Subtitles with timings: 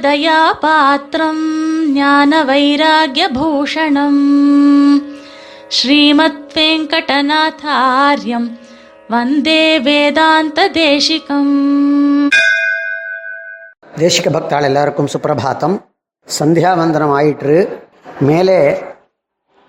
[0.00, 1.42] ராமானுஜதயாபாத்திரம்
[1.92, 4.22] ஞான வைராகியபூஷணம்
[5.70, 8.48] ஸ்ரீமத் வெங்கடநாதாரியம்
[9.08, 11.52] வந்தே வேதாந்த தேசிகம்
[13.98, 15.76] தேசிக பக்தாள் எல்லாருக்கும் சுப்பிரபாத்தம்
[16.28, 17.56] சந்தியாவந்தனம் ஆயிற்று
[18.20, 18.60] மேலே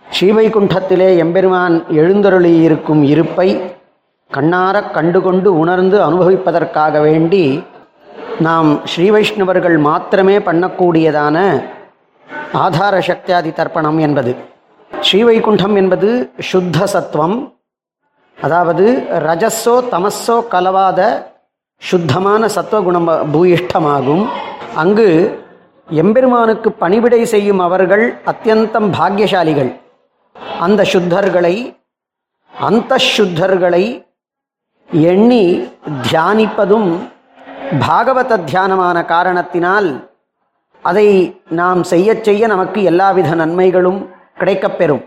[0.06, 3.50] ஸ்ரீவைகுண்டத்திலே எம்பெருமான் எழுந்தருளி இருக்கும் இருப்பை
[4.32, 7.44] கண்ணாரக் கண்டுகொண்டு உணர்ந்து அனுபவிப்பதற்காக வேண்டி
[8.46, 11.38] நாம் ஸ்ரீ வைஷ்ணவர்கள் மாத்திரமே பண்ணக்கூடியதான
[12.64, 14.32] ஆதார சக்தியாதி தர்ப்பணம் என்பது.
[14.92, 16.10] ஸ்ரீவைகுண்டம் என்பது
[16.50, 17.36] சுத்த சத்துவம்
[18.38, 18.86] அதாவது
[19.28, 21.00] ரஜஸோ தமஸோ கலவாத
[21.82, 24.24] சுத்தமான சத்துவகுணம் பூயிஷ்டமாகும்.
[24.84, 25.10] அங்கு
[25.90, 29.72] எம்பெருமானுக்கு பணிவிடை செய்யும் அவர்கள் அத்தியந்தம் பாக்கியசாலிகள்
[30.66, 31.56] அந்த சுத்தர்களை
[32.54, 33.86] அந்த சுத்தர்களை
[35.12, 35.46] எண்ணி
[36.08, 36.92] தியானிப்பதும்
[37.78, 39.90] பாகவத தியானமான காரணத்தினால்
[40.84, 41.08] அதை
[41.60, 44.00] நாம் செய்ய செய்ய நமக்கு எல்லாவித நன்மைகளும்
[44.40, 45.04] கிடைக்கப்பெறும்.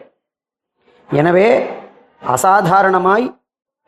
[1.08, 1.48] எனவே
[2.22, 3.26] அசாதாரணமாய்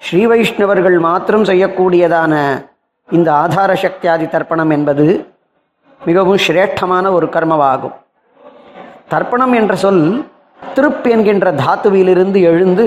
[0.03, 2.35] ஸ்ரீ வைஷ்ணவர்கள் மாத்திரம் செய்யக்கூடியதான
[3.09, 5.07] இந்த ஆதார சக்தியாதி தர்ப்பணம் என்பது
[6.01, 7.97] மிகவும் சிரேஷ்டமான ஒரு கர்மமாகும்.
[9.13, 10.05] தர்ப்பணம் என்ற சொல்
[10.77, 12.87] திருப் என்கின்ற தாத்துவிலிருந்து எழுந்து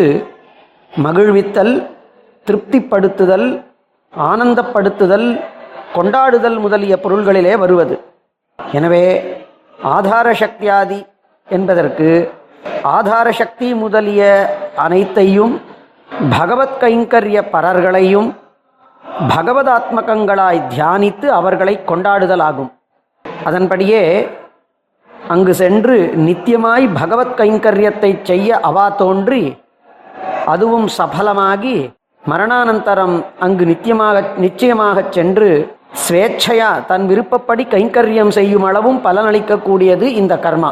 [0.94, 1.73] மகிழ்வித்தல்
[2.47, 3.47] திருப்திப்படுத்துதல்
[4.13, 5.29] ஆனந்தப்படுத்துதல்
[5.95, 7.95] கொண்டாடுதல் முதலிய பொருள்களிலே வருவது.
[8.59, 9.05] எனவே
[9.80, 10.99] ஆதார சக்தியாதி
[11.49, 12.09] என்பதற்கு
[12.95, 14.21] ஆதார சக்தி முதலிய
[14.75, 15.53] அனைத்தையும்
[16.29, 18.29] பகவத் கைங்கரிய பரர்களையும்
[19.29, 22.72] பகவதாத்மகங்களாய் தியானித்து அவர்களை கொண்டாடுதலாகும்.
[23.45, 24.03] அதன்படியே
[25.27, 29.44] அங்கு சென்று நித்தியமாய் பகவத் கைங்கரியத்தை செய்ய அவா தோன்றி
[30.45, 31.77] அதுவும் சபலமாகி
[32.23, 35.49] மரணானந்தரம் அங்கு நித்தியமாக நிச்சயமாகச் சென்று
[36.03, 40.72] ஸ்வேச்சையா தன் விருப்பப்படி கைங்கரியம் செய்யும் அளவும் பலனளிக்கக்கூடியது இந்த கர்மா.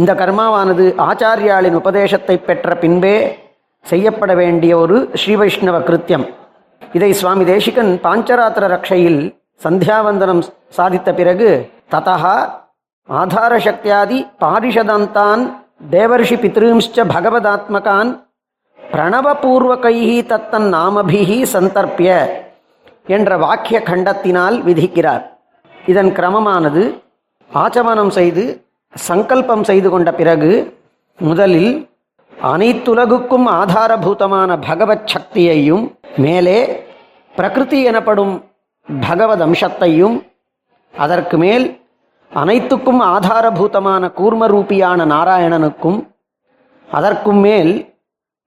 [0.00, 3.16] இந்த கர்மாவானது ஆச்சாரியாளின் உபதேசத்தை பெற்ற பின்பே
[3.86, 6.26] செய்யப்பட வேண்டிய ஒரு ஸ்ரீ வைஷ்ணவ கிருத்தியம்.
[6.96, 9.20] இதை சுவாமி தேசிகன் பாஞ்சராத்திர ரக்ஷையில்
[9.64, 10.42] சந்தியாவந்தனம்
[10.76, 11.48] சாதித்த பிறகு
[11.94, 12.34] ததா
[13.08, 15.42] ஆதார சக்தியாதி பாரிஷதந்தான்
[15.94, 18.10] தேவர்ஷி பித்ரும்ச்ச பகவதாத்மகான்
[18.92, 22.10] பிரணவபூர்வகைஹி தத்தன் நாமபிஹி சந்தர்ப்பிய.
[23.14, 25.24] என்ற வாக்கிய கண்டத்தினால் விதிக்கிறார்.
[25.90, 26.82] இதன் கிரமமானது
[27.50, 28.44] ஆச்சமனம் செய்து
[28.94, 30.50] சங்கல்பம் செய்து கொண்ட பிறகு
[31.18, 31.72] முதலில்
[32.38, 35.84] அனைத்துலகுக்கும் ஆதாரபூதமான பகவத் சக்தியையும்
[36.24, 36.58] மேலே
[37.34, 38.34] பிரகிருதி எனப்படும்
[38.88, 40.16] பகவத் அம்சத்தையும்
[40.94, 41.66] அதற்கு மேல்
[42.32, 45.98] அனைத்துக்கும் ஆதாரபூதமான கூர்மரூபியான நாராயணனுக்கும்
[46.88, 47.72] அதற்கும் மேல்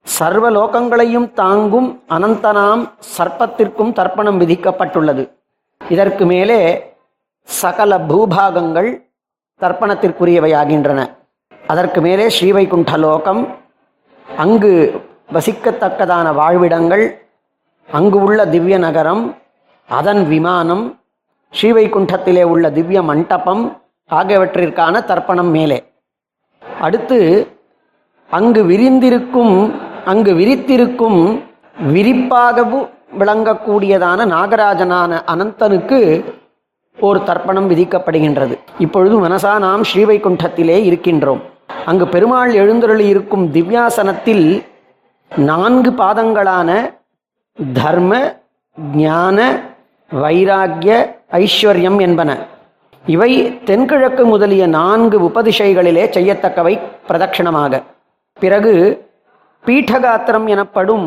[0.06, 2.82] சர்வ லோகங்களையும் தாங்கும் அனந்தனாம்
[3.16, 5.24] சர்ப்பத்திற்கும் தர்ப்பணம் விதிக்கப்பட்டுள்ளது.
[5.80, 6.58] இதற்கு மேலே
[7.48, 8.90] சகல பூபாகங்கள்
[9.60, 11.00] தர்ப்பணத்திற்குரியவையாகின்றன.
[11.66, 13.42] அதற்கு மேலே ஸ்ரீவைகுண்ட லோகம்
[14.26, 14.72] அங்கு
[15.34, 17.04] வசிக்கத்தக்கதான வாழ்விடங்கள்
[17.88, 19.22] அங்கு உள்ள திவ்ய நகரம்
[19.88, 20.84] அதன் விமானம்
[21.52, 23.64] ஸ்ரீவைகுண்டத்திலே உள்ள திவ்ய மண்டபம்
[24.10, 25.78] ஆகியவற்றிற்கான தர்ப்பணம் மேலே.
[26.80, 27.18] அடுத்து
[28.30, 29.56] அங்கு விரிந்திருக்கும்
[30.04, 31.20] அங்கு விரித்திருக்கும்
[31.94, 32.88] விரிப்பாகவும்
[33.18, 36.24] விளங்கக்கூடியதான நாகராஜனான அனந்தனுக்கு
[36.98, 38.54] ஒரு தர்ப்பணம் விதிக்கப்படுகின்றது.
[38.78, 41.40] இப்பொழுது மனசா நாம் ஸ்ரீவைகுண்டத்திலே இருக்கின்றோம்.
[41.84, 44.64] அங்கு பெருமாள் எழுந்தருளி இருக்கும் திவ்யாசனத்தில்
[45.36, 46.70] நான்கு பாதங்களான
[47.72, 48.42] தர்ம
[48.96, 49.38] ஞான
[50.10, 50.92] வைராகிய
[51.30, 52.30] ஐஸ்வர்யம் என்பன.
[53.04, 53.30] இவை
[53.64, 56.74] தென்கிழக்கு முதலிய நான்கு உபதிசைகளிலே செய்யத்தக்கவை
[57.08, 57.82] பிரதட்சிணமாக.
[58.40, 58.72] பிறகு
[59.66, 61.06] பீட்டகாத்திரம் எனப்படும்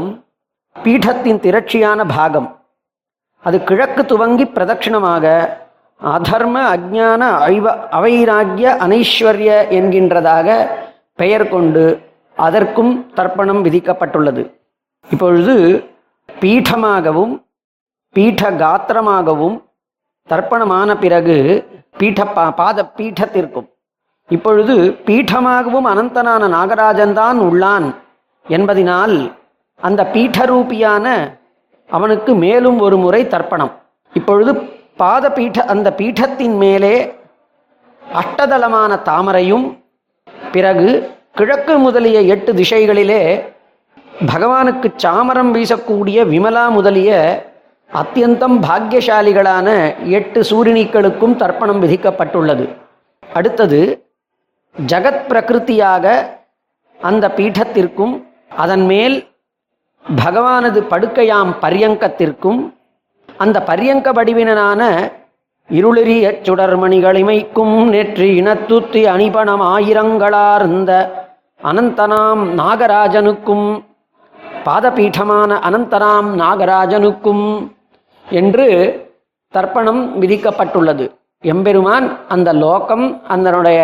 [0.75, 2.47] பீഠத்தின் திரட்சியான பாகம்.
[3.43, 5.25] அது கிழக்கு துவங்கி பிரதட்சிணமாக
[6.01, 7.21] அதர்ம அஜான
[7.55, 7.65] ஐவ
[7.97, 10.47] அவைராகிய அனைஸ்வர்ய என்கின்றதாக
[11.19, 11.83] பெயர் கொண்டு
[12.37, 14.43] அதற்கும் தர்ப்பணம் விதிக்கப்பட்டுள்ளது.
[15.11, 15.55] இப்பொழுது
[16.41, 17.33] பீఠமாகவும்
[18.15, 19.57] பீಠ காத்திரமாகவும்
[20.29, 21.37] தர்ப்பணமான பிறகு
[21.99, 23.69] பீಠ பா பாத பீఠத்திற்கும்
[24.29, 27.87] இப்பொழுது பீఠமாகவும் அனந்தனான நாகராஜன்தான் உள்ளான்.
[28.49, 29.31] என்பதினால்
[29.75, 31.05] அந்த பீட்டரூபியான
[31.89, 33.71] அவனுக்கு மேலும் ஒரு முறை தர்ப்பணம்.
[34.13, 34.51] இப்பொழுது
[34.95, 36.95] பாத பீட்ட அந்த பீட்டத்தின் மேலே
[38.01, 39.65] அட்டதளமான தாமரையும்
[40.51, 43.21] பிறகு கிழக்கு முதலிய எட்டு திசைகளிலே
[44.25, 47.11] பகவானுக்கு சாமரம் வீசக்கூடிய விமலா முதலிய
[47.91, 49.67] அத்தியந்தம் பாக்கியசாலிகளான
[50.03, 52.65] எட்டு சூரிணிக்களுக்கும் தர்ப்பணம் விதிக்கப்பட்டுள்ளது.
[53.33, 53.81] அடுத்தது
[54.87, 56.15] ஜகத் பிரகிருத்தியாக
[56.99, 58.15] அந்த பீഠத்திற்கும்
[58.63, 59.15] அதன் மேல்
[60.05, 62.61] பகவானது படுக்கையாம் பரியங்கத்திற்கும்
[63.37, 64.81] அந்த பரியங்க வடிவினனான
[65.69, 70.91] இருளிரிய சுடர்மணிகளிமைக்கும் நேற்று இனத்துத்தி அணிபணம் ஆயிரங்களார்ந்த
[71.61, 73.67] அனந்தனாம் நாகராஜனுக்கும்
[74.65, 77.45] பாதபீഠமான அனந்தனாம் நாகராஜனுக்கும்
[78.27, 78.67] என்று
[79.53, 81.05] தர்ப்பணம் விதிக்கப்பட்டுள்ளது.
[81.43, 83.03] எம்பெருமான் அந்த லோகம்
[83.33, 83.79] அதனுடைய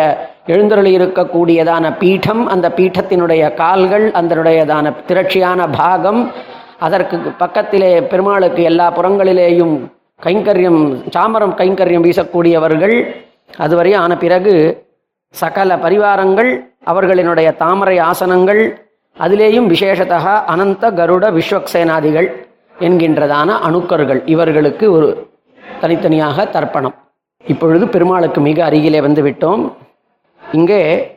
[0.46, 6.20] எழுந்தருளி இருக்கக்கூடியதான பீഠம் அந்த பீഠத்தினுடைய கால்கள் அதனுடையதான திரட்சியான பாகம்
[6.86, 9.76] அதற்கு பக்கத்திலே பெருமாளுக்கு எல்லா புறங்களிலேயும்
[10.20, 10.80] கைங்கரியம்
[11.16, 12.96] சாமரம் கைங்கரியம் வீசக்கூடியவர்கள்.
[13.64, 14.54] அதுவரை ஆன பிறகு
[15.34, 16.50] சகல பரிவாரங்கள்
[16.92, 18.62] அவர்களினுடைய தாமரை ஆசனங்கள்
[19.16, 22.28] அதிலேயும் விசேஷத்தக அனந்த கருட விஸ்வக்சேனாதிகள்
[22.80, 24.22] என்கின்றதான அணுக்கர்கள்.
[24.34, 25.08] இவர்களுக்கு ஒரு
[25.80, 26.96] தனித்தனியாக தர்ப்பணம்.
[27.46, 29.72] இப்பொழுது பெருமாளுக்கு மிக அருகிலே வந்து விட்டோம்
[30.52, 31.12] இங்கே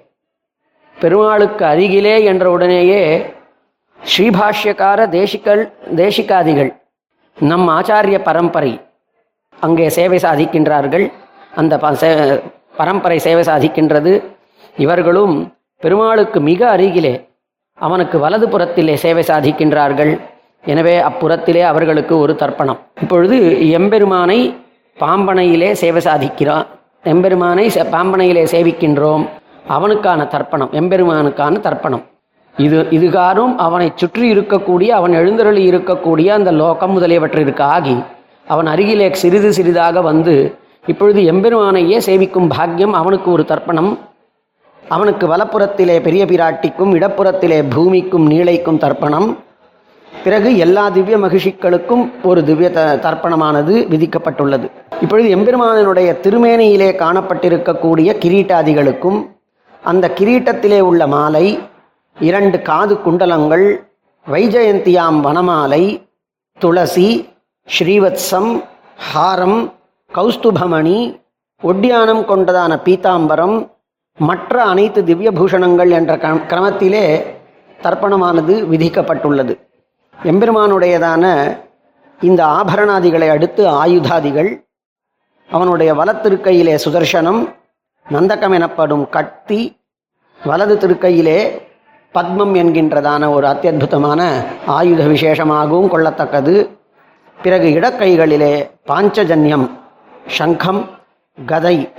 [0.99, 3.33] பெருமாளுக்கு அருகிலே என்ற உடனேயே
[4.17, 6.81] ஸ்ரீபாஷ்யக்கார தேசிகள் தேசிகாதிகள்
[7.39, 8.81] நம் ஆச்சாரிய பரம்பரை
[9.59, 11.11] அங்கே சேவை சாதிக்கின்றார்கள்.
[11.55, 12.41] அந்த ப- சே-
[12.77, 14.23] பரம்பரை சேவை சாதிக்கின்றது.
[14.77, 17.27] இவர்களும் பெருமாளுக்கு மிக அருகிலே
[17.73, 20.19] அவனுக்கு வலது புறத்திலே சேவை சாதிக்கின்றார்கள்.
[20.65, 22.77] எனவே அப்புறத்திலே அவர்களுக்கு ஒரு தர்ப்பணம்.
[23.01, 24.55] இப்பொழுது எம்பெருமானை
[24.99, 26.65] பாம்பனையிலே சேவை சாதிக்கிறான்.
[27.03, 29.29] எம்பெருமானை சே- பாம்பனையிலே சேவிக்கின்றோம்.
[29.67, 32.03] அவனுக்கான தர்ப்பணம் எம்பெருமானுக்கான தர்ப்பணம்.
[32.57, 38.03] இது இதுகாரும் அவனை சுற்றி இருக்கக்கூடிய அவன் எழுந்தருளி இருக்கக்கூடிய அந்த லோகம் முதலியவற்றிற்கு ஆகி
[38.47, 43.97] அவன் அருகிலே சிறிது சிறிதாக வந்து இப்பொழுது எம்பெருமானையே சேவிக்கும் பாக்கியம் அவனுக்கு ஒரு தர்ப்பணம்.
[44.89, 49.37] அவனுக்கு வலப்புறத்திலே பெரிய பிராட்டிக்கும் இடப்புறத்திலே பூமிக்கும் நீளைக்கும் தர்ப்பணம்.
[50.23, 54.67] பிறகு எல்லா திவ்ய மகிஷிக்களுக்கும் ஒரு திவ்ய த தர்ப்பணமானது விதிக்கப்பட்டுள்ளது.
[55.01, 59.19] இப்பொழுது எம்பெருமானனுடைய திருமேனியிலே காணப்பட்டிருக்கக்கூடிய கிரீட்டாதிகளுக்கும்
[59.83, 61.45] அந்த கிரீட்டத்திலே உள்ள மாலை
[62.17, 63.65] இரண்டு காது குண்டலங்கள்
[64.27, 65.83] வைஜெயந்தியாம் வனமாலை
[66.59, 67.09] துளசி
[67.67, 68.51] ஸ்ரீவத்சம்
[69.13, 69.59] ஹாரம்
[70.15, 70.99] கௌஸ்துபமணி
[71.63, 73.57] ஒட்டியானம் கொண்டதான பீதாம்பரம்
[74.19, 76.13] மற்ற அனைத்து திவ்ய பூஷணங்கள் என்ற
[76.51, 77.05] கிரமத்திலே
[77.83, 79.55] தர்ப்பணமானது விதிக்கப்பட்டுள்ளது.
[80.23, 81.25] எம்பெருமானுடையதான
[82.21, 84.63] இந்த ஆபரணாதிகளை அடுத்து ஆயுதாதிகள்
[85.49, 87.53] அவனுடைய வலத்திருக்கையிலே சுதர்சனம்
[88.11, 89.79] நந்தகம் எனப்படும் கத்தி
[90.45, 91.61] வலது திருக்கையிலே
[92.13, 94.21] பத்மம் என்கின்றதான ஒரு அத்தியுதமான
[94.65, 96.69] ஆயுத விசேஷமாகவும் கொள்ளத்தக்கது.
[97.43, 99.69] பிறகு இடக்கைகளிலே பாஞ்சஜன்யம்
[100.27, 100.89] சங்கம்
[101.45, 101.89] கதை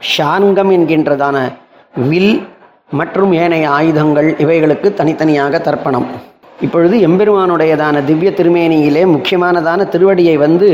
[0.00, 1.52] ஷான்கம் என்கின்றதான
[1.92, 2.48] வில்
[2.90, 6.06] மற்றும் ஏனைய ஆயுதங்கள் இவைகளுக்கு தனித்தனியாக தர்ப்பணம்.
[6.64, 10.68] இப்பொழுது எம்பெருமானுடையதான திவ்ய திருமேனியிலே முக்கியமானதான திருவடியை வந்து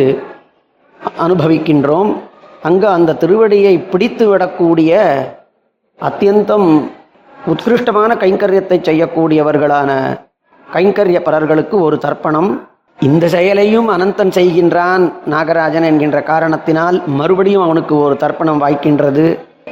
[1.24, 2.10] அனுபவிக்கின்றோம்.
[2.68, 4.92] அங்கு அந்த திருவடியை பிடித்து விடக்கூடிய
[6.08, 6.68] அத்தியந்தம்
[7.52, 9.90] உத்கிருஷ்டமான கைங்கரியத்தை செய்யக்கூடியவர்களான
[10.66, 12.50] கைங்கரிய பரர்களுக்கு ஒரு தர்ப்பணம்.
[13.08, 15.02] இந்த செயலையும் அனந்தன் செய்கின்றான்
[15.34, 19.26] நாகராஜன் என்கின்ற காரணத்தினால் மறுபடியும் அவனுக்கு ஒரு தர்ப்பணம் வாய்க்கின்றது.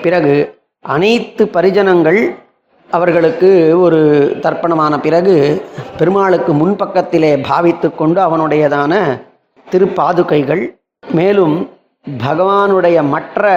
[0.05, 0.35] பிறகு
[0.85, 2.21] அனைத்து பரிஜனங்கள்
[2.91, 4.01] அவர்களுக்கு ஒரு
[4.43, 5.67] தர்ப்பணமான பிறகு
[5.99, 9.21] பெருமாளுக்கு முன்பக்கத்திலே பாவித்து கொண்டு அவனுடையதான
[9.73, 10.77] திருப்பாதுகைகள்
[11.13, 11.71] மேலும்
[12.19, 13.53] பகவானுடைய மற்ற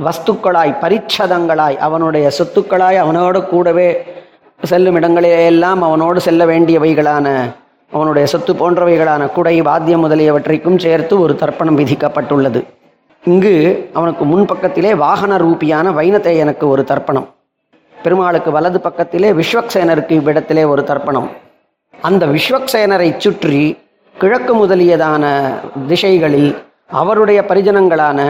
[0.00, 4.02] வஸ்துக்களாய் பரிச்சதங்களாய் அவனுடைய சொத்துக்களாய் அவனோடு கூடவே
[4.62, 7.54] செல்லும் இடங்களிலெல்லாம் அவனோடு செல்ல வேண்டியவைகளான
[7.92, 12.64] அவனுடைய சொத்து போன்றவைகளான குடை வாத்தியம் முதலியவற்றைக்கும் சேர்த்து ஒரு தர்ப்பணம் விதிக்கப்பட்டுள்ளது.
[13.24, 17.33] இங்கு அவனுக்கு முன்பக்கத்திலே வாகன ரூபியான வைனதேயனுக்கு ஒரு தர்ப்பணம்.
[18.04, 21.28] பெருமாளுக்கு வலது பக்கத்திலே விஸ்வக்சேனருக்கு இவ்விடத்திலே ஒரு தர்ப்பணம்.
[22.08, 23.62] அந்த விஸ்வக்சேனரை சுற்றி
[24.16, 25.24] கிழக்கு முதலியதான
[25.90, 26.50] திசைகளில்
[27.02, 28.20] அவருடைய பரிஜனங்களான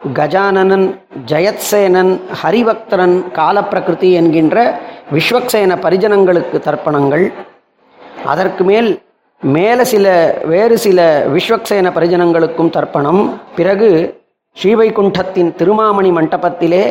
[0.00, 0.86] கஜானனன்
[1.30, 4.56] ஜெயத்சேனன் ஹரிபக்தரன் காலப்பிரகிருதி என்கின்ற
[5.14, 7.24] விஸ்வக்சேன பரிஜனங்களுக்கு தர்ப்பணங்கள்.
[8.32, 8.90] அதற்கு மேல்
[9.42, 10.06] மேலே சில
[10.52, 11.00] வேறு சில
[11.34, 13.22] விஸ்வக்சேன பரிஜனங்களுக்கும் தர்ப்பணம்.
[13.58, 13.90] பிறகு
[14.56, 16.84] ஸ்ரீவைகுண்டத்தின் திருமாமணி மண்டபத்திலே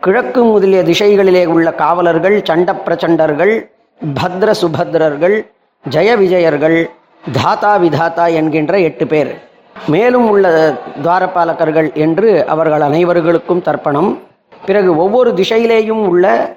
[0.00, 3.70] கிழக்கு முதலிய திசைகளிலே உள்ள காவலர்கள் சண்ட பிரச்சண்டர்கள்
[4.14, 5.46] பத்ர சுபத்ரர்கள்
[5.90, 6.90] ஜெய விஜயர்கள்
[7.32, 9.38] தாத்தா விதாத்தா என்கின்ற எட்டு பேர்.
[9.86, 14.18] மேலும் உள்ள துவாரபாலகர்கள் என்று அவர்கள் அனைவர்களுக்கும் தர்ப்பணம்.
[14.66, 16.56] பிறகு ஒவ்வொரு திசையிலேயும் உள்ள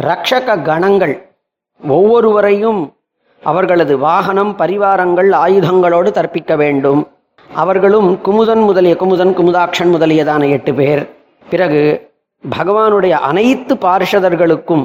[0.00, 1.30] ரக்ஷக கணங்கள்.
[1.88, 2.94] ஒவ்வொருவரையும்
[3.42, 7.08] அவர்களது வாகனம் பரிவாரங்கள் ஆயுதங்களோடு தற்பிக்க வேண்டும்.
[7.54, 11.10] அவர்களும் குமுதன் முதலிய குமுதன் குமுதாக்ஷன் முதலியதான எட்டு பேர்.
[11.50, 12.05] பிறகு
[12.44, 14.84] பகவானுடைய அனைத்து பார்ஷதர்களுக்கும்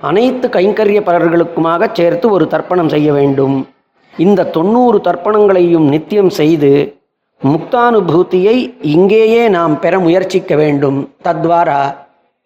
[0.00, 3.56] அனைத்து கைங்கரிய பரர்களுக்குமாக சேர்த்து ஒரு தர்ப்பணம் செய்ய வேண்டும்.
[4.14, 6.70] இந்த தொண்ணூறு தர்ப்பணங்களையும் நித்தியம் செய்து
[7.40, 8.56] முக்தானுபூதியை
[8.94, 10.98] இங்கேயே நாம் பெற முயற்சிக்க வேண்டும்.
[11.26, 11.80] தத்வாரா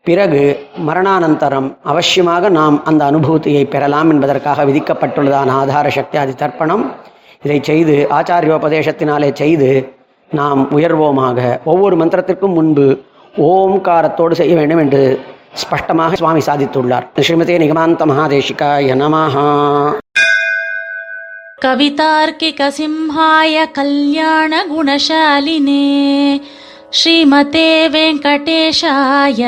[0.06, 0.42] பிறகு
[0.88, 6.84] மரணானந்தரம் அவசியமாக நாம் அந்த அனுபூத்தியை பெறலாம் என்பதற்காக விதிக்கப்பட்டுள்ளதான ஆதார சக்தியாதி தர்ப்பணம்.
[7.44, 9.70] இதை செய்து ஆச்சாரியோபதேசத்தினாலே செய்து
[10.30, 11.40] நாம் உயர்வோமாக
[11.72, 12.86] ஒவ்வொரு மந்திரத்திற்கும் முன்பு
[13.45, 15.01] ஓம்காரத்தோடு செய்ய வேண்டும் என்று
[15.61, 19.47] ஸ்பஷ்டமாக சுவாமி சாதித்துள்ளார் ஸ்ரீமதே நிகமாந்த மகாதேசிகாய நமஹா
[21.61, 24.95] कवितार्किकसिंहाय कल्याणगुणशालिने
[26.93, 29.41] श्रीमते वेङ्कटेशाय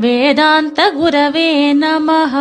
[0.00, 2.34] वेदान्तगुरवे नमः